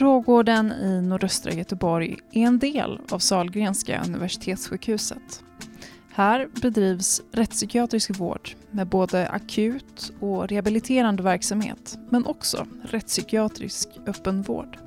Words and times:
Rågården 0.00 0.72
i 0.72 1.02
nordöstra 1.02 1.52
Göteborg 1.52 2.18
är 2.30 2.46
en 2.46 2.58
del 2.58 3.00
av 3.10 3.18
Sahlgrenska 3.18 4.02
universitetssjukhuset. 4.06 5.42
Här 6.12 6.48
bedrivs 6.62 7.22
rättspsykiatrisk 7.32 8.18
vård 8.18 8.50
med 8.70 8.86
både 8.86 9.28
akut 9.28 10.12
och 10.20 10.48
rehabiliterande 10.48 11.22
verksamhet 11.22 11.98
men 12.10 12.26
också 12.26 12.66
rättspsykiatrisk 12.82 13.88
öppenvård. 14.06 14.78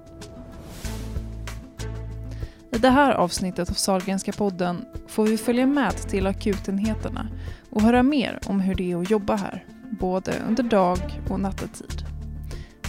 I 2.72 2.78
det 2.78 2.90
här 2.90 3.12
avsnittet 3.12 3.70
av 3.70 3.74
Sahlgrenska 3.74 4.32
podden 4.32 4.86
får 5.08 5.28
vi 5.28 5.38
följa 5.38 5.66
med 5.66 5.98
till 5.98 6.28
akutenheterna 6.28 7.28
och 7.70 7.82
höra 7.82 8.04
mer 8.04 8.40
om 8.46 8.60
hur 8.60 8.76
det 8.76 8.92
är 8.92 9.02
att 9.02 9.10
jobba 9.10 9.36
här, 9.36 9.66
både 10.00 10.34
under 10.48 10.64
dag 10.64 11.00
och 11.30 11.40
nattetid. 11.40 12.03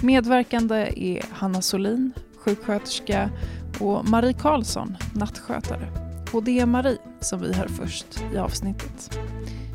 Medverkande 0.05 0.93
är 0.97 1.25
Hanna 1.31 1.63
Solin, 1.63 2.13
sjuksköterska 2.37 3.31
och 3.81 4.09
Marie 4.09 4.33
Karlsson, 4.33 4.97
nattskötare. 5.15 5.89
Och 6.33 6.45
det 6.45 6.61
är 6.61 6.67
Marie 6.67 6.99
som 7.21 7.41
vi 7.41 7.53
hör 7.53 7.69
först 7.69 8.07
i 8.35 8.37
avsnittet. 8.37 9.19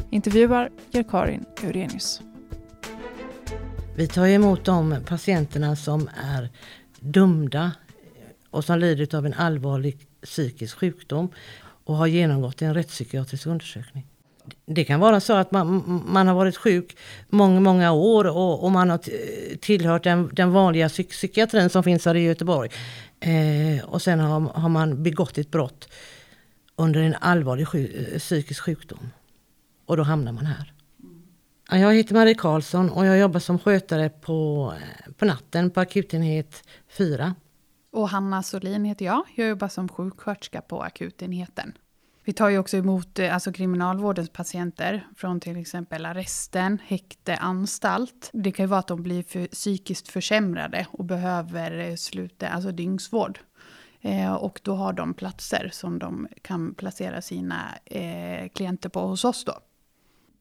Intervjuar 0.09 0.69
gör 0.91 1.03
Karin 1.03 1.45
Eurenius. 1.63 2.21
Vi 3.95 4.07
tar 4.07 4.27
emot 4.27 4.65
de 4.65 4.95
patienterna 5.07 5.75
som 5.75 6.09
är 6.23 6.49
dömda 6.99 7.71
och 8.49 8.65
som 8.65 8.79
lider 8.79 9.15
av 9.15 9.25
en 9.25 9.33
allvarlig 9.33 10.07
psykisk 10.23 10.77
sjukdom 10.77 11.29
och 11.83 11.95
har 11.95 12.07
genomgått 12.07 12.61
en 12.61 12.73
rättspsykiatrisk 12.73 13.45
undersökning. 13.45 14.05
Det 14.65 14.83
kan 14.83 14.99
vara 14.99 15.19
så 15.19 15.33
att 15.33 15.51
man, 15.51 16.01
man 16.07 16.27
har 16.27 16.35
varit 16.35 16.57
sjuk 16.57 16.97
många, 17.29 17.59
många 17.59 17.91
år 17.91 18.27
och, 18.27 18.63
och 18.63 18.71
man 18.71 18.89
har 18.89 18.99
tillhört 19.57 20.03
den, 20.03 20.29
den 20.33 20.51
vanliga 20.51 20.89
psyk 20.89 21.09
psykiatrin 21.09 21.69
som 21.69 21.83
finns 21.83 22.05
här 22.05 22.15
i 22.15 22.23
Göteborg. 22.23 22.69
Eh, 23.19 23.85
och 23.85 24.01
sen 24.01 24.19
har, 24.19 24.39
har, 24.39 24.69
man 24.69 25.03
begått 25.03 25.37
ett 25.37 25.51
brott 25.51 25.89
under 26.75 27.01
en 27.01 27.15
allvarlig 27.21 27.67
sjuk, 27.67 28.17
psykisk 28.17 28.63
sjukdom. 28.63 29.09
Och 29.85 29.97
då 29.97 30.03
hamnar 30.03 30.31
man 30.31 30.45
här. 30.45 30.73
Jag 31.71 31.93
heter 31.93 32.13
Marie 32.13 32.35
Karlsson 32.35 32.89
och 32.89 33.05
jag 33.05 33.17
jobbar 33.17 33.39
som 33.39 33.59
skötare 33.59 34.09
på, 34.09 34.73
eh, 34.75 35.11
på 35.13 35.25
natten 35.25 35.71
på 35.71 35.79
akutenhet 35.79 36.63
4. 36.89 37.35
Och 37.91 38.09
Hanna 38.09 38.43
Solin 38.43 38.85
heter 38.85 39.05
jag. 39.05 39.23
Jag 39.35 39.49
jobbar 39.49 39.67
som 39.67 39.89
sjuksköterska 39.89 40.61
på 40.61 40.81
akutenheten. 40.81 41.73
Vi 42.29 42.33
tar 42.33 42.49
ju 42.49 42.57
också 42.57 42.77
emot 42.77 43.19
eh, 43.19 43.33
alltså, 43.33 43.51
kriminalvårdens 43.51 44.29
patienter 44.29 45.07
från 45.15 45.39
till 45.39 45.57
exempel 45.57 46.05
arresten, 46.05 46.79
häkte, 46.85 47.35
anstalt. 47.35 48.29
Det 48.33 48.51
kan 48.51 48.63
ju 48.63 48.67
vara 48.67 48.79
att 48.79 48.87
de 48.87 49.03
blir 49.03 49.23
för, 49.23 49.47
psykiskt 49.47 50.07
försämrade 50.07 50.87
och 50.91 51.05
behöver 51.05 51.79
eh, 51.79 51.95
sluta, 51.95 52.47
alltså 52.47 52.71
dygnsvård. 52.71 53.39
Eh, 54.01 54.33
och 54.33 54.59
då 54.63 54.75
har 54.75 54.93
de 54.93 55.13
platser 55.13 55.69
som 55.73 55.99
de 55.99 56.27
kan 56.41 56.73
placera 56.73 57.21
sina 57.21 57.75
eh, 57.85 58.49
klienter 58.49 58.89
på 58.89 58.99
hos 58.99 59.25
oss 59.25 59.45
då 59.45 59.53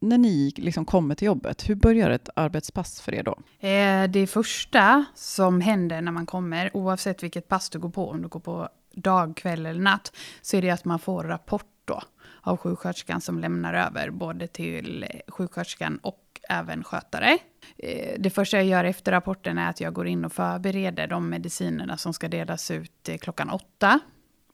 när 0.01 0.17
ni 0.17 0.53
liksom 0.57 0.85
kommer 0.85 1.15
till 1.15 1.25
jobbet, 1.25 1.69
hur 1.69 1.75
börjar 1.75 2.09
ett 2.09 2.29
arbetspass 2.35 3.01
för 3.01 3.13
er 3.13 3.23
då? 3.23 3.67
Eh, 3.67 4.09
det 4.09 4.27
första 4.27 5.05
som 5.15 5.61
händer 5.61 6.01
när 6.01 6.11
man 6.11 6.25
kommer, 6.25 6.77
oavsett 6.77 7.23
vilket 7.23 7.47
pass 7.47 7.69
du 7.69 7.79
går 7.79 7.89
på, 7.89 8.09
om 8.09 8.21
du 8.21 8.27
går 8.27 8.39
på 8.39 8.69
dag, 8.93 9.35
kväll 9.35 9.65
eller 9.65 9.81
natt, 9.81 10.15
så 10.41 10.57
är 10.57 10.61
det 10.61 10.69
att 10.69 10.85
man 10.85 10.99
får 10.99 11.23
rapport 11.23 11.65
då 11.89 12.01
av 12.41 12.57
sjuksköterskan 12.57 13.21
som 13.21 13.39
lämnar 13.39 13.73
över 13.73 14.09
både 14.09 14.47
till 14.47 15.05
sjuksköterskan 15.27 15.99
och 16.01 16.29
även 16.49 16.83
skötare. 16.83 17.37
Eh, 17.77 18.19
det 18.19 18.29
första 18.29 18.57
jag 18.57 18.65
gör 18.65 18.83
efter 18.83 19.11
rapporten 19.11 19.57
är 19.57 19.69
att 19.69 19.81
jag 19.81 19.93
går 19.93 20.07
in 20.07 20.25
och 20.25 20.33
förbereder 20.33 21.07
de 21.07 21.29
medicinerna 21.29 21.97
som 21.97 22.13
ska 22.13 22.27
delas 22.27 22.71
ut 22.71 23.09
eh, 23.09 23.17
klockan 23.17 23.49
åtta. 23.49 23.99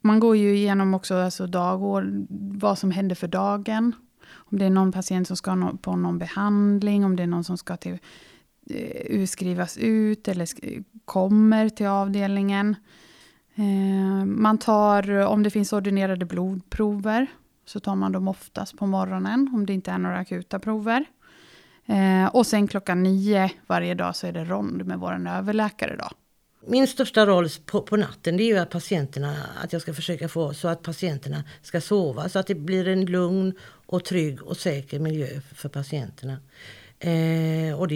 Man 0.02 0.20
går 0.20 0.38
ju 0.38 0.56
igenom 0.56 0.94
också 0.94 1.16
alltså 1.16 1.48
dagår, 1.48 2.26
vad 2.60 2.78
som 2.78 2.92
händer 2.92 3.16
för 3.16 3.28
dagen. 3.28 3.96
Om 4.28 4.58
det 4.58 4.66
är 4.66 4.70
någon 4.70 4.92
patient 4.92 5.28
som 5.28 5.38
ska 5.38 5.74
på 5.82 5.96
någon 5.96 6.18
behandling, 6.18 7.06
om 7.06 7.16
det 7.16 7.24
är 7.24 7.28
någon 7.28 7.44
som 7.44 7.58
ska 7.58 7.78
till, 7.78 7.98
eh, 8.70 9.20
uh, 9.20 9.26
skrivas 9.26 9.78
ut 9.78 10.28
eller 10.28 10.48
kommer 11.06 11.70
till 11.70 11.88
avdelningen. 11.88 12.76
Eh, 13.56 14.26
man 14.26 14.58
tar, 14.58 15.10
om 15.10 15.44
det 15.44 15.50
finns 15.50 15.74
ordinerade 15.74 16.26
blodprover, 16.26 17.28
så 17.66 17.80
tar 17.80 17.96
man 17.96 18.12
dem 18.12 18.28
oftast 18.28 18.78
på 18.78 18.86
morgonen, 18.86 19.52
om 19.54 19.66
det 19.66 19.74
inte 19.74 19.92
är 19.92 19.98
några 19.98 20.18
akuta 20.18 20.60
prover. 20.60 21.06
Eh, 21.86 22.36
och 22.36 22.48
sen 22.48 22.68
klockan 22.68 23.04
nio 23.04 23.52
varje 23.68 23.94
dag 23.94 24.16
så 24.16 24.28
är 24.28 24.32
det 24.32 24.46
rond 24.46 24.86
med 24.86 25.00
vår 25.00 25.28
överläkare. 25.28 25.96
Då. 25.96 26.10
Min 26.68 26.88
största 26.88 27.26
roll 27.26 27.50
på, 27.66 27.82
på, 27.82 27.98
natten 27.98 28.38
det 28.38 28.44
är 28.44 28.48
ju 28.48 28.58
att 28.58 28.70
patienterna, 28.70 29.36
att 29.64 29.74
jag 29.74 29.82
ska 29.82 29.94
försöka 29.94 30.28
få 30.28 30.54
så 30.54 30.68
att 30.68 30.84
patienterna 30.84 31.44
ska 31.62 31.82
sova 31.82 32.30
så 32.30 32.40
att 32.40 32.48
det 32.48 32.56
blir 32.56 32.88
en 32.88 33.06
lugn 33.06 33.54
och 33.86 34.04
trygg 34.04 34.44
och 34.44 34.58
säker 34.58 35.00
miljö 35.00 35.28
för, 35.56 35.70
patienterna. 35.70 36.38
Eh, 37.00 37.80
och 37.80 37.88
det 37.88 37.96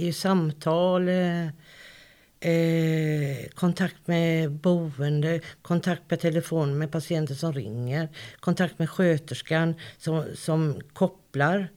är, 0.00 0.04
ju 0.04 0.12
samtal, 0.12 1.08
eh, 1.08 1.46
eh, 2.42 3.48
kontakt 3.54 4.06
med 4.06 4.50
boende, 4.50 5.40
kontakt 5.62 6.08
per 6.08 6.16
telefon 6.16 6.78
med 6.78 6.90
patienter 6.90 7.34
som 7.34 7.52
ringer, 7.52 8.08
kontakt 8.40 8.78
med 8.78 8.90
sköterskan 8.90 9.74
som, 9.98 10.24
som 10.34 10.80
kopplar, 10.92 11.68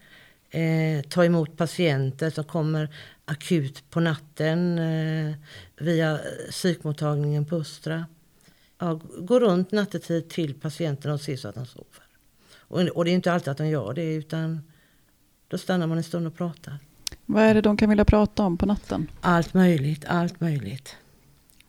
eh, 0.50 1.02
ta 1.02 1.26
emot 1.26 1.58
patienter 1.58 2.30
som 2.30 2.44
kommer 2.44 2.90
akut 3.26 3.84
på 3.90 4.00
natten 4.00 4.80
eh, 4.80 5.36
via 5.78 6.20
psykmottagningen 6.50 7.46
på 7.46 7.56
Östra. 7.56 8.06
Ja, 8.78 9.00
gå 9.18 9.40
runt 9.40 9.72
nattetid 9.72 10.30
till 10.30 10.54
patienten 10.54 11.12
och 11.12 11.22
se 11.22 11.38
så 11.38 11.48
att 11.48 11.56
de 11.56 11.66
sover. 11.66 12.04
Och, 12.58 12.82
och 12.82 13.06
det 13.06 13.12
är 13.12 13.16
inte 13.16 13.32
alltid 13.32 13.52
att 13.52 13.58
de 13.58 13.68
gör 13.68 13.94
det 13.94 14.14
utan 14.14 14.62
då 15.48 15.58
stannar 15.58 15.88
man 15.88 15.98
en 15.98 16.04
stund 16.04 16.28
och 16.28 16.36
pratar. 16.36 16.80
Vad 17.26 17.44
är 17.44 17.54
det 17.54 17.62
de 17.62 17.78
kan 17.78 17.90
vilja 17.90 18.06
prata 18.06 18.44
om 18.44 18.58
på 18.58 18.66
natten? 18.66 19.12
Allt 19.22 19.54
möjligt, 19.54 20.06
allt 20.08 20.42
möjligt. 20.42 20.96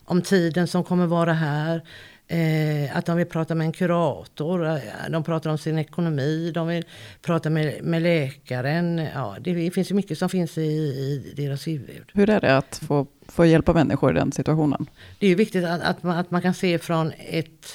Om 0.05 0.21
tiden 0.21 0.67
som 0.67 0.83
kommer 0.83 1.05
vara 1.05 1.33
här. 1.33 1.83
Eh, 2.29 2.97
att 2.97 3.05
de 3.05 3.17
vill 3.17 3.25
prata 3.25 3.55
med 3.55 3.65
en 3.65 3.71
kurator, 3.71 4.67
eh, 4.67 4.79
de 5.09 5.23
pratar 5.23 5.49
om 5.49 5.57
sin 5.57 5.77
ekonomi, 5.77 6.51
de 6.51 6.67
vill 6.67 6.83
prata 7.21 7.49
med, 7.49 7.83
med 7.83 8.01
läkaren. 8.01 9.07
Ja, 9.13 9.35
det 9.39 9.71
finns 9.71 9.91
ju 9.91 9.95
mycket 9.95 10.17
som 10.17 10.29
finns 10.29 10.57
i, 10.57 10.61
i 10.61 11.33
deras 11.35 11.67
huvud. 11.67 12.11
Hur 12.13 12.29
är 12.29 12.41
det 12.41 12.57
att 12.57 12.81
få, 12.87 13.07
få 13.27 13.45
hjälpa 13.45 13.73
människor 13.73 14.11
i 14.11 14.19
den 14.19 14.31
situationen? 14.31 14.89
Det 15.19 15.27
är 15.27 15.35
viktigt 15.35 15.65
att, 15.65 15.81
att, 15.81 16.03
man, 16.03 16.17
att 16.17 16.31
man 16.31 16.41
kan 16.41 16.53
se 16.53 16.79
från 16.79 17.11
ett 17.17 17.67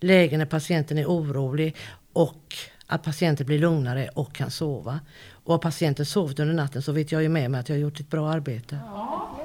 läge 0.00 0.38
när 0.38 0.46
patienten 0.46 0.98
är 0.98 1.06
orolig 1.06 1.76
och 2.12 2.54
att 2.94 3.02
patienten 3.02 3.46
blir 3.46 3.58
lugnare 3.58 4.08
och 4.14 4.32
kan 4.32 4.50
sova. 4.50 5.00
Och 5.44 5.52
har 5.52 5.58
patienten 5.58 6.06
sovit 6.06 6.40
under 6.40 6.54
natten 6.54 6.82
så 6.82 6.92
vet 6.92 7.12
jag 7.12 7.22
ju 7.22 7.28
med 7.28 7.50
mig 7.50 7.60
att 7.60 7.68
jag 7.68 7.76
har 7.76 7.80
gjort 7.80 8.00
ett 8.00 8.10
bra 8.10 8.30
arbete. 8.30 8.78
Ja. 8.86 9.38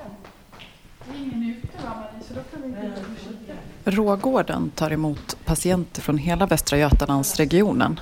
Ingen 1.17 1.43
ute 1.43 1.67
va, 1.83 2.03
så 2.27 2.33
då 2.33 2.41
kan 2.51 2.71
vi 2.71 3.91
Rågården 3.91 4.69
tar 4.75 4.91
emot 4.91 5.37
patienter 5.45 6.01
från 6.01 6.17
hela 6.17 6.45
Västra 6.45 6.77
Götalandsregionen. 6.77 7.99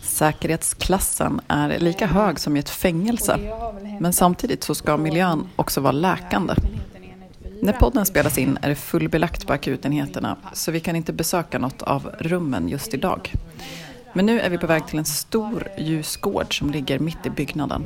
Säkerhetsklassen 0.00 1.40
är 1.48 1.78
lika 1.78 2.06
hög 2.06 2.40
som 2.40 2.56
i 2.56 2.60
ett 2.60 2.70
fängelse. 2.70 3.38
Men 4.00 4.12
samtidigt 4.12 4.64
så 4.64 4.74
ska 4.74 4.96
miljön 4.96 5.48
också 5.56 5.80
vara 5.80 5.92
läkande. 5.92 6.54
När 7.62 7.72
podden 7.72 8.06
spelas 8.06 8.38
in 8.38 8.58
är 8.62 8.68
det 8.68 8.74
fullbelagt 8.74 9.46
på 9.46 9.52
akutenheterna 9.52 10.36
så 10.52 10.70
vi 10.70 10.80
kan 10.80 10.96
inte 10.96 11.12
besöka 11.12 11.58
något 11.58 11.82
av 11.82 12.10
rummen 12.18 12.68
just 12.68 12.94
idag. 12.94 13.34
Men 14.18 14.26
nu 14.26 14.40
är 14.40 14.50
vi 14.50 14.58
på 14.58 14.66
väg 14.66 14.86
till 14.86 14.98
en 14.98 15.04
stor 15.04 15.68
ljusgård 15.76 16.58
som 16.58 16.70
ligger 16.70 16.98
mitt 16.98 17.26
i 17.26 17.30
byggnaden. 17.30 17.84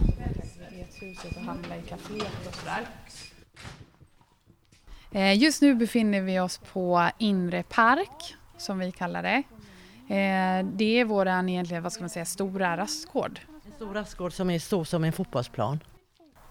Eh, 5.12 5.38
just 5.38 5.62
nu 5.62 5.74
befinner 5.74 6.20
vi 6.20 6.40
oss 6.40 6.58
på 6.72 7.10
Inre 7.18 7.62
Park, 7.62 8.36
som 8.56 8.78
vi 8.78 8.92
kallar 8.92 9.22
det. 9.22 9.42
Eh, 10.14 10.66
det 10.72 11.00
är 11.00 11.04
vår 11.04 11.28
egentligen, 11.28 11.82
vad 11.82 11.92
ska 11.92 12.02
man 12.02 12.10
säga, 12.10 12.24
stora 12.24 12.76
rastgård. 12.76 13.40
En 13.66 13.72
stor 13.72 13.94
rastgård 13.94 14.32
som 14.32 14.50
är 14.50 14.58
stor 14.58 14.84
som 14.84 15.04
en 15.04 15.12
fotbollsplan. 15.12 15.80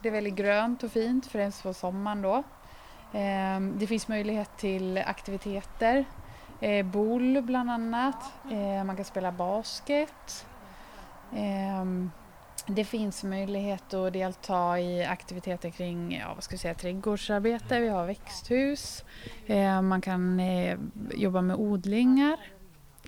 Det 0.01 0.07
är 0.07 0.13
väldigt 0.13 0.36
grönt 0.36 0.83
och 0.83 0.92
fint, 0.92 1.28
främst 1.28 1.63
på 1.63 1.74
sommaren 1.74 2.22
då. 2.22 2.44
Eh, 3.19 3.60
det 3.80 3.88
finns 3.88 4.07
möjlighet 4.07 4.57
till 4.57 4.98
aktiviteter, 4.98 6.06
boll 6.84 7.42
bland 7.42 7.72
annat, 7.72 8.16
man 8.86 8.96
kan 8.96 9.06
spela 9.06 9.31
basket. 9.31 10.46
Det 12.66 12.86
finns 12.86 13.24
möjlighet 13.24 13.94
att 13.94 14.13
delta 14.13 14.80
i 14.80 15.06
aktiviteter 15.06 15.69
kring 15.69 16.18
ja, 16.22 16.34
vad 16.36 16.44
ska 16.44 16.54
vi 16.54 16.60
säga, 16.60 16.74
trädgårdsarbete, 16.74 17.80
vi 17.80 17.88
har 17.88 18.06
växthus, 18.06 19.04
eh, 19.46 19.81
man 19.81 20.02
kan 20.02 20.40
eh, 20.40 20.78
jobba 21.16 21.42
med 21.42 21.56
odlingar. 21.56 22.38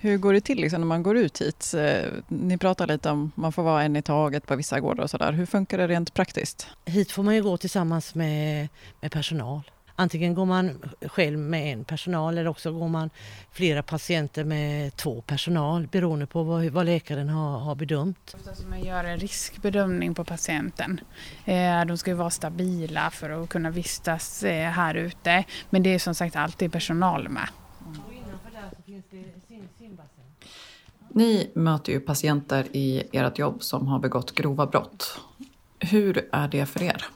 Hur 0.00 0.18
går 0.18 0.32
det 0.32 0.40
till 0.40 0.60
liksom, 0.60 0.80
när 0.80 0.86
man 0.86 1.02
går 1.02 1.16
ut 1.16 1.40
hit? 1.40 1.74
Eh, 1.74 2.10
ni 2.28 2.58
pratar 2.58 2.86
lite 2.86 3.10
om 3.10 3.26
att 3.26 3.36
man 3.36 3.52
får 3.52 3.62
vara 3.62 3.82
en 3.82 3.96
i 3.96 4.02
taget 4.02 4.46
på 4.46 4.56
vissa 4.56 4.80
gårdar 4.80 5.04
och 5.04 5.10
sådär. 5.10 5.32
Hur 5.32 5.46
funkar 5.46 5.78
det 5.78 5.88
rent 5.88 6.14
praktiskt? 6.14 6.66
Hit 6.84 7.12
får 7.12 7.22
man 7.22 7.34
ju 7.34 7.42
gå 7.42 7.56
tillsammans 7.56 8.14
med, 8.14 8.68
med 9.00 9.12
personal. 9.12 9.62
Antingen 9.96 10.34
går 10.34 10.44
man 10.44 10.70
själv 11.06 11.38
med 11.38 11.72
en 11.72 11.84
personal 11.84 12.38
eller 12.38 12.50
också 12.50 12.72
går 12.72 12.88
man 12.88 13.10
flera 13.52 13.82
patienter 13.82 14.44
med 14.44 14.96
två 14.96 15.20
personal 15.20 15.86
beroende 15.86 16.26
på 16.26 16.42
vad, 16.42 16.64
vad 16.64 16.86
läkaren 16.86 17.28
har, 17.28 17.58
har 17.58 17.74
bedömt. 17.74 18.36
Man 18.68 18.80
gör 18.84 19.04
en 19.04 19.18
riskbedömning 19.18 20.14
på 20.14 20.24
patienten. 20.24 21.00
Eh, 21.44 21.84
de 21.84 21.98
ska 21.98 22.10
ju 22.10 22.16
vara 22.16 22.30
stabila 22.30 23.10
för 23.10 23.30
att 23.30 23.48
kunna 23.48 23.70
vistas 23.70 24.42
eh, 24.42 24.70
här 24.70 24.94
ute. 24.94 25.44
Men 25.70 25.82
det 25.82 25.94
är 25.94 25.98
som 25.98 26.14
sagt 26.14 26.36
alltid 26.36 26.72
personal 26.72 27.28
med. 27.28 27.48
Ni 31.08 31.50
möter 31.54 31.92
ju 31.92 32.00
patienter 32.00 32.76
i 32.76 33.02
ert 33.12 33.38
jobb 33.38 33.62
som 33.62 33.86
har 33.86 33.98
begått 33.98 34.34
grova 34.34 34.66
brott. 34.66 35.20
Hur 35.78 36.28
är 36.32 36.48
det 36.48 36.66
för 36.66 36.82
er? 36.82 37.06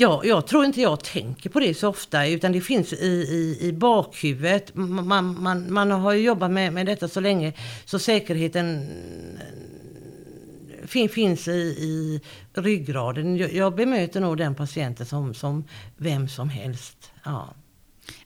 Ja, 0.00 0.20
jag 0.24 0.46
tror 0.46 0.64
inte 0.64 0.80
jag 0.80 1.04
tänker 1.04 1.50
på 1.50 1.60
det 1.60 1.74
så 1.74 1.88
ofta 1.88 2.26
utan 2.26 2.52
det 2.52 2.60
finns 2.60 2.92
i, 2.92 3.06
i, 3.06 3.58
i 3.68 3.72
bakhuvudet. 3.72 4.74
Man, 4.74 5.42
man, 5.42 5.72
man 5.72 5.90
har 5.90 6.12
ju 6.12 6.22
jobbat 6.22 6.50
med, 6.50 6.72
med 6.72 6.86
detta 6.86 7.08
så 7.08 7.20
länge 7.20 7.52
så 7.84 7.98
säkerheten 7.98 8.88
eh, 9.36 10.86
fin, 10.86 11.08
finns 11.08 11.48
i, 11.48 11.52
i 11.60 12.20
ryggraden. 12.52 13.36
Jag, 13.36 13.52
jag 13.52 13.74
bemöter 13.74 14.20
nog 14.20 14.36
den 14.36 14.54
patienten 14.54 15.06
som, 15.06 15.34
som 15.34 15.64
vem 15.96 16.28
som 16.28 16.48
helst. 16.48 17.12
Ja. 17.24 17.54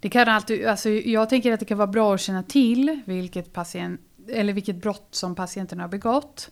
Det 0.00 0.08
kan 0.08 0.28
alltid, 0.28 0.66
alltså 0.66 0.88
jag 0.88 1.28
tänker 1.28 1.52
att 1.52 1.60
det 1.60 1.66
kan 1.66 1.78
vara 1.78 1.86
bra 1.86 2.14
att 2.14 2.20
känna 2.20 2.42
till 2.42 3.00
vilket, 3.06 3.52
patient, 3.52 4.00
eller 4.28 4.52
vilket 4.52 4.76
brott 4.76 5.08
som 5.10 5.34
patienten 5.34 5.80
har 5.80 5.88
begått. 5.88 6.50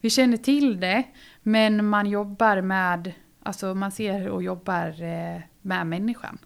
Vi 0.00 0.10
känner 0.10 0.36
till 0.36 0.80
det, 0.80 1.02
men 1.42 1.86
man 1.86 2.06
jobbar 2.06 2.60
med, 2.60 3.12
alltså 3.48 3.74
man 3.74 3.92
ser 3.92 4.28
och 4.28 4.42
jobbar 4.42 5.02
eh, 5.02 5.40
med 5.62 5.86
människan. 5.86 6.38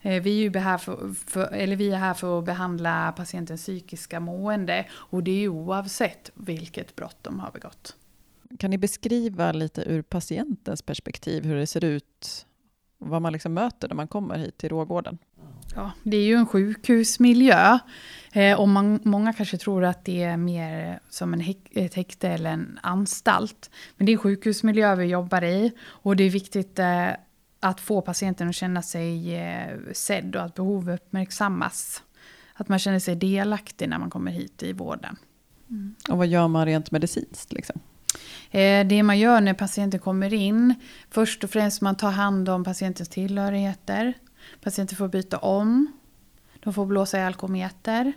Eh, 0.00 0.22
vi 0.22 0.38
är 0.38 0.50
ju 0.50 0.58
här 0.58 0.78
för, 0.78 1.14
för, 1.26 1.52
eller 1.52 1.76
vi 1.76 1.90
är 1.90 1.96
här 1.96 2.14
för 2.14 2.38
att 2.38 2.44
behandla 2.44 3.12
patientens 3.16 3.62
psykiska 3.62 4.20
mående 4.20 4.86
och 4.92 5.22
det 5.22 5.44
är 5.44 5.48
oavsett 5.48 6.30
vilket 6.34 6.96
brott 6.96 7.16
de 7.22 7.40
har 7.40 7.50
begått. 7.50 7.96
Kan 8.58 8.70
ni 8.70 8.78
beskriva 8.78 9.52
lite 9.52 9.82
ur 9.82 10.02
patientens 10.02 10.82
perspektiv 10.82 11.44
hur 11.44 11.56
det 11.56 11.66
ser 11.66 11.84
ut, 11.84 12.46
vad 12.98 13.22
man 13.22 13.32
liksom 13.32 13.54
möter 13.54 13.88
när 13.88 13.94
man 13.94 14.08
kommer 14.08 14.38
hit 14.38 14.58
till 14.58 14.68
Rågården? 14.68 15.18
Ja, 15.74 15.92
det 16.02 16.16
är 16.16 16.24
ju 16.24 16.34
en 16.34 16.46
sjukhusmiljö. 16.46 17.78
Eh, 18.32 18.60
och 18.60 18.68
man, 18.68 19.00
många 19.02 19.32
kanske 19.32 19.58
tror 19.58 19.84
att 19.84 20.04
det 20.04 20.22
är 20.22 20.36
mer 20.36 21.00
som 21.08 21.34
en 21.34 21.40
häk, 21.40 21.58
ett 21.70 21.94
häkte 21.94 22.28
eller 22.28 22.50
en 22.50 22.78
anstalt. 22.82 23.70
Men 23.96 24.06
det 24.06 24.12
är 24.12 24.14
en 24.14 24.20
sjukhusmiljö 24.20 24.94
vi 24.94 25.04
jobbar 25.04 25.44
i. 25.44 25.72
Och 25.84 26.16
det 26.16 26.24
är 26.24 26.30
viktigt 26.30 26.78
eh, 26.78 27.08
att 27.60 27.80
få 27.80 28.00
patienten 28.00 28.48
att 28.48 28.54
känna 28.54 28.82
sig 28.82 29.36
eh, 29.36 29.78
sedd 29.92 30.36
och 30.36 30.42
att 30.42 30.54
behov 30.54 30.90
uppmärksammas. 30.90 32.02
Att 32.54 32.68
man 32.68 32.78
känner 32.78 32.98
sig 32.98 33.16
delaktig 33.16 33.88
när 33.88 33.98
man 33.98 34.10
kommer 34.10 34.32
hit 34.32 34.62
i 34.62 34.72
vården. 34.72 35.16
Mm. 35.70 35.94
Och 36.10 36.18
vad 36.18 36.26
gör 36.26 36.48
man 36.48 36.66
rent 36.66 36.90
medicinskt? 36.90 37.52
Liksom? 37.52 37.80
Det 38.86 39.02
man 39.02 39.18
gör 39.18 39.40
när 39.40 39.54
patienten 39.54 40.00
kommer 40.00 40.34
in, 40.34 40.74
först 41.10 41.44
och 41.44 41.50
främst 41.50 41.80
man 41.80 41.96
tar 41.96 42.10
hand 42.10 42.48
om 42.48 42.64
patientens 42.64 43.08
tillhörigheter. 43.08 44.14
Patienter 44.60 44.96
får 44.96 45.08
byta 45.08 45.38
om. 45.38 45.92
De 46.60 46.74
får 46.74 46.86
blåsa 46.86 47.18
i 47.18 47.22
alkometer. 47.22 48.12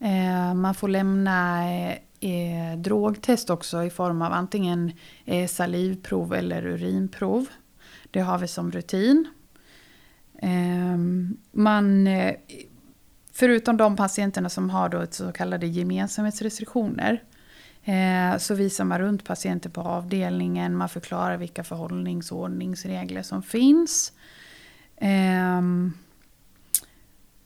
Eh, 0.00 0.54
man 0.54 0.74
får 0.74 0.88
lämna 0.88 1.70
eh, 1.72 1.98
eh, 2.20 2.78
drogtest 2.78 3.50
också 3.50 3.84
i 3.84 3.90
form 3.90 4.22
av 4.22 4.32
antingen 4.32 4.92
eh, 5.24 5.48
salivprov 5.48 6.34
eller 6.34 6.66
urinprov. 6.66 7.46
Det 8.10 8.20
har 8.20 8.38
vi 8.38 8.48
som 8.48 8.72
rutin. 8.72 9.28
Eh, 10.38 10.96
man, 11.52 12.06
eh, 12.06 12.34
förutom 13.32 13.76
de 13.76 13.96
patienterna 13.96 14.48
som 14.48 14.70
har 14.70 14.88
då 14.88 15.00
ett 15.00 15.14
så 15.14 15.32
kallade 15.32 15.66
gemensamhetsrestriktioner 15.66 17.22
eh, 17.84 18.38
så 18.38 18.54
visar 18.54 18.84
man 18.84 18.98
runt 18.98 19.24
patienter 19.24 19.70
på 19.70 19.80
avdelningen. 19.80 20.76
Man 20.76 20.88
förklarar 20.88 21.36
vilka 21.36 21.64
förhållningsordningsregler 21.64 23.22
som 23.22 23.42
finns. 23.42 24.12
Um, 25.02 25.94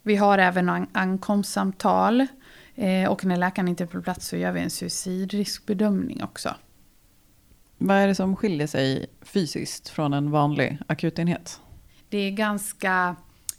vi 0.02 0.16
har 0.16 0.38
även 0.38 0.68
an 0.68 0.86
ankomstsamtal. 0.92 2.26
Eh, 2.74 3.10
och 3.10 3.24
när 3.24 3.36
läkaren 3.36 3.68
inte 3.68 3.84
är 3.84 3.86
på 3.86 4.02
plats 4.02 4.28
så 4.28 4.36
gör 4.36 4.52
vi 4.52 4.60
en 4.60 4.70
suicidriskbedömning 4.70 6.22
också. 6.22 6.54
Vad 7.78 7.96
är 7.96 8.06
det 8.06 8.14
som 8.14 8.36
skiljer 8.36 8.66
sig 8.66 9.06
fysiskt 9.22 9.88
från 9.88 10.12
en 10.12 10.30
vanlig 10.30 10.78
akutenhet? 10.86 11.60
Det 12.08 12.18
är 12.18 12.30
ganska 12.30 13.16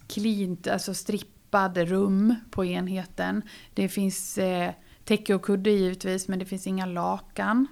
cleant, 0.08 0.68
alltså 0.68 0.94
strippade 0.94 1.86
rum 1.86 2.36
på 2.52 2.66
enheten. 2.66 3.42
Det 3.74 3.90
finns 3.90 4.38
eh, 4.38 4.72
täcke 5.04 5.36
och 5.36 5.42
kudde 5.42 5.70
givetvis, 5.70 6.28
men 6.28 6.40
det 6.40 6.46
finns 6.46 6.68
inga 6.68 6.86
lakan. 6.86 7.68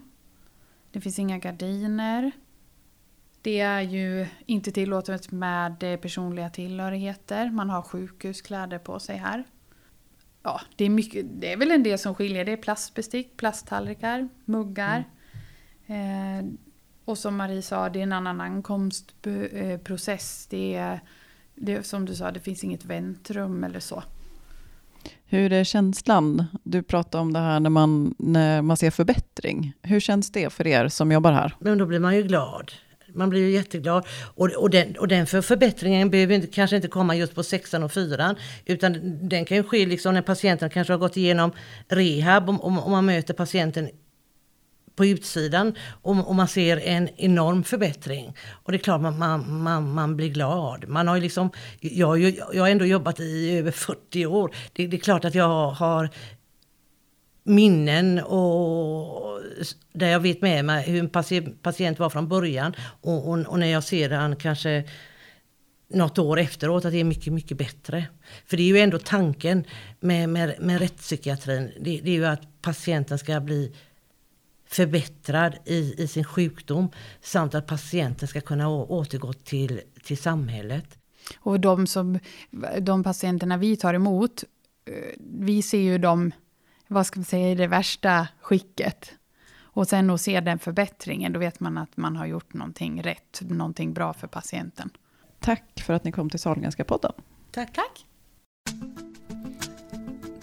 Det 0.91 1.01
finns 1.01 1.19
inga 1.19 1.37
gardiner. 1.37 2.31
Det 3.45 3.59
är 3.59 3.81
ju 3.81 4.27
inte 4.45 4.71
tillåtet 4.71 5.31
med 5.31 5.83
eh, 5.83 5.99
personliga 5.99 6.49
tillhörigheter. 6.49 7.49
Man 7.49 7.69
har 7.69 7.81
sjukhuskläder 7.81 8.79
på 8.79 8.99
sig 8.99 9.17
här. 9.17 9.43
Ja, 10.43 10.61
det 10.75 10.85
är, 10.85 10.89
mycket, 10.89 11.25
det 11.29 11.53
är 11.53 11.57
väl 11.57 11.71
en 11.71 11.83
del 11.83 11.99
som 11.99 12.15
skiljer. 12.15 12.45
Det 12.45 12.51
är 12.51 12.57
plastbestick, 12.57 13.37
plasttallrikar, 13.37 14.29
muggar. 14.45 15.03
Mm. 15.85 16.39
Eh, 16.39 16.45
och 17.05 17.17
som 17.17 17.35
Marie 17.35 17.61
sa, 17.61 17.89
det 17.89 17.99
är 17.99 18.03
en 18.03 18.13
annan 18.13 18.41
ankomstprocess. 18.41 20.47
Det 20.49 20.75
är, 20.75 20.99
det 21.55 21.73
är 21.73 21.81
som 21.81 22.05
du 22.05 22.15
sa, 22.15 22.31
det 22.31 22.39
finns 22.39 22.63
inget 22.63 22.85
väntrum 22.85 23.63
eller 23.63 23.79
så. 23.79 24.03
Hur 25.25 25.53
är 25.53 25.63
känslan? 25.63 26.45
Du 26.63 26.83
pratade 26.83 27.21
om 27.21 27.33
det 27.33 27.39
här 27.39 27.59
när 27.59 27.69
man, 27.69 28.15
när 28.17 28.61
man 28.61 28.77
ser 28.77 28.91
förbättring. 28.91 29.73
Hur 29.81 29.99
känns 29.99 30.31
det 30.31 30.53
för 30.53 30.67
er 30.67 30.87
som 30.87 31.11
jobbar 31.11 31.31
här? 31.31 31.55
Men 31.59 31.77
då 31.77 31.85
blir 31.85 31.99
man 31.99 32.15
ju 32.15 32.23
glad. 32.23 32.71
Man 33.15 33.29
blir 33.29 33.41
ju 33.41 33.51
jätteglad. 33.51 34.05
Och, 34.35 34.49
och, 34.49 34.69
den, 34.69 34.95
och 34.97 35.07
den 35.07 35.27
för 35.27 35.41
förbättringen 35.41 36.09
behöver 36.09 36.35
inte, 36.35 36.47
kanske 36.47 36.75
inte 36.75 36.87
komma 36.87 37.15
just 37.15 37.35
på 37.35 37.43
sexan 37.43 37.83
och 37.83 37.91
fyran. 37.91 38.35
Utan 38.65 39.19
den 39.29 39.45
kan 39.45 39.57
ju 39.57 39.63
ske 39.63 39.85
liksom 39.85 40.13
när 40.13 40.21
patienten 40.21 40.69
kanske 40.69 40.93
har 40.93 40.97
gått 40.97 41.17
igenom 41.17 41.51
rehab. 41.87 42.49
Om, 42.49 42.61
om, 42.61 42.79
om 42.79 42.91
man 42.91 43.05
möter 43.05 43.33
patienten 43.33 43.89
på 44.95 45.05
utsidan 45.05 45.75
och, 46.01 46.27
och, 46.27 46.35
man 46.35 46.47
ser 46.47 46.77
en 46.77 47.09
enorm 47.17 47.63
förbättring. 47.63 48.33
Och 48.63 48.71
det 48.71 48.75
är 48.75 48.79
klart 48.79 49.01
man, 49.01 49.19
man, 49.19 49.63
man, 49.63 49.93
man 49.93 50.17
blir 50.17 50.29
glad. 50.29 50.87
Man 50.87 51.07
har 51.07 51.15
ju 51.15 51.21
liksom, 51.21 51.49
jag, 51.79 52.19
jag, 52.19 52.33
jag 52.53 52.63
har 52.63 52.69
ändå 52.69 52.85
jobbat 52.85 53.19
i 53.19 53.57
över 53.57 53.71
40 53.71 54.25
år. 54.25 54.55
Det, 54.73 54.87
det 54.87 54.97
är 54.97 55.01
klart 55.01 55.25
att 55.25 55.35
jag 55.35 55.71
har 55.71 56.09
minnen 57.45 58.19
och 58.19 59.41
där 59.93 60.07
jag 60.07 60.19
vet 60.19 60.41
med 60.41 60.65
mig 60.65 60.83
hur 60.83 60.99
en 60.99 61.09
patient, 61.61 61.99
var 61.99 62.09
från 62.09 62.27
början 62.27 62.75
och, 63.01 63.29
och, 63.29 63.39
och 63.39 63.59
när 63.59 63.67
jag 63.67 63.83
ser 63.83 64.09
han 64.09 64.35
kanske 64.35 64.83
något 65.87 66.19
år 66.19 66.39
efteråt 66.39 66.85
att 66.85 66.91
det 66.91 66.99
är 66.99 67.03
mycket, 67.03 67.33
mycket 67.33 67.57
bättre. 67.57 68.05
För 68.45 68.57
det 68.57 68.63
är 68.63 68.67
ju 68.67 68.79
ändå 68.79 68.99
tanken 68.99 69.63
med, 69.99 70.29
med, 70.29 70.55
med 70.59 70.79
rättspsykiatrin. 70.79 71.71
Det, 71.79 72.01
det 72.03 72.11
är 72.11 72.15
ju 72.15 72.25
att 72.25 72.61
patienten 72.61 73.19
ska 73.19 73.39
bli 73.39 73.75
förbättrad 74.67 75.55
i, 75.65 76.03
i 76.03 76.07
sin 76.07 76.23
sjukdom 76.23 76.89
samt 77.21 77.55
att 77.55 77.67
patienten 77.67 78.27
ska 78.27 78.41
kunna 78.41 78.69
återgå 78.69 79.33
till, 79.33 79.81
till 80.03 80.17
samhället. 80.17 80.97
Och 81.39 81.59
de, 81.59 81.87
som, 81.87 82.19
de 82.79 83.03
patienterna 83.03 83.57
vi 83.57 83.77
tar 83.77 83.93
emot, 83.93 84.43
eh, 84.85 85.15
vi 85.39 85.61
ser 85.61 85.79
ju 85.79 85.97
dem 85.97 86.31
vad 86.87 87.07
ska 87.07 87.19
man 87.19 87.25
säga, 87.25 87.51
i 87.51 87.55
det 87.55 87.67
värsta 87.67 88.27
skicket. 88.41 89.11
Och 89.57 89.87
sen 89.87 90.09
att 90.09 90.21
se 90.21 90.39
den 90.39 90.59
förbättringen, 90.59 91.33
då 91.33 91.39
vet 91.39 91.59
man 91.59 91.77
att 91.77 91.97
man 91.97 92.15
har 92.15 92.25
gjort 92.25 92.53
någonting 92.53 93.03
rätt, 93.03 93.41
någonting 93.41 93.93
bra 93.93 94.13
för 94.13 94.27
patienten. 94.27 94.89
Tack 95.39 95.81
för 95.85 95.93
att 95.93 96.03
ni 96.03 96.11
kom 96.11 96.29
till 96.29 96.39
Sahlgrenska 96.39 96.83
podden. 96.83 97.11
Tack. 97.51 97.73
Tack. 97.73 98.05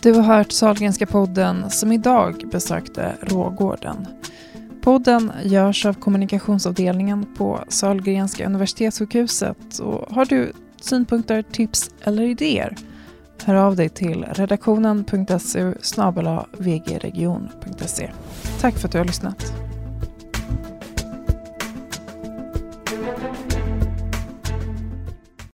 Du 0.02 0.12
har 0.12 0.22
hört 0.22 0.52
Sahlgrenska 0.52 1.06
podden 1.06 1.70
som 1.70 1.92
idag 1.92 2.44
besökte 2.50 3.16
Rågården. 3.20 4.06
Podden 4.82 5.32
görs 5.44 5.86
av 5.86 5.94
kommunikationsavdelningen 5.94 7.34
på 7.34 7.64
Sahlgrenska 7.68 8.46
universitetssjukhuset 8.46 9.78
och 9.78 10.14
har 10.14 10.24
du 10.24 10.52
synpunkter, 10.80 11.42
tips 11.42 11.90
eller 12.00 12.22
idéer 12.22 12.76
Hör 13.44 13.54
av 13.54 13.76
dig 13.76 13.88
till 13.88 14.24
redaktionen.su 14.32 15.74
vgregion.se. 16.52 18.10
Tack 18.60 18.74
för 18.74 18.88
att 18.88 18.92
du 18.92 18.98
har 18.98 19.04
lyssnat. 19.04 19.61